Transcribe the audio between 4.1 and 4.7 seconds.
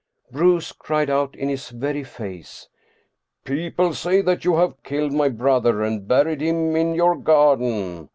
that you